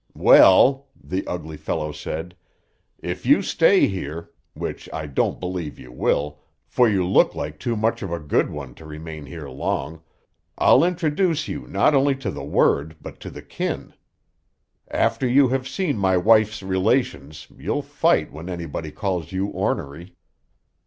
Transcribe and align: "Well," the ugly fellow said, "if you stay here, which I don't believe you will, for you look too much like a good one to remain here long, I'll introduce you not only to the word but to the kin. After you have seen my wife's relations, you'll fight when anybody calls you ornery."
"Well," 0.17 0.87
the 0.99 1.27
ugly 1.27 1.57
fellow 1.57 1.91
said, 1.91 2.35
"if 3.03 3.23
you 3.23 3.43
stay 3.43 3.85
here, 3.85 4.31
which 4.55 4.89
I 4.91 5.05
don't 5.05 5.39
believe 5.39 5.77
you 5.77 5.91
will, 5.91 6.39
for 6.65 6.89
you 6.89 7.05
look 7.07 7.33
too 7.59 7.75
much 7.75 8.01
like 8.01 8.09
a 8.11 8.19
good 8.23 8.49
one 8.49 8.73
to 8.73 8.85
remain 8.87 9.27
here 9.27 9.47
long, 9.47 10.01
I'll 10.57 10.83
introduce 10.83 11.47
you 11.47 11.67
not 11.67 11.93
only 11.93 12.15
to 12.15 12.31
the 12.31 12.43
word 12.43 12.95
but 12.99 13.19
to 13.19 13.29
the 13.29 13.43
kin. 13.43 13.93
After 14.89 15.27
you 15.27 15.49
have 15.49 15.67
seen 15.67 15.99
my 15.99 16.17
wife's 16.17 16.63
relations, 16.63 17.45
you'll 17.55 17.83
fight 17.83 18.33
when 18.33 18.49
anybody 18.49 18.89
calls 18.89 19.31
you 19.31 19.49
ornery." 19.49 20.15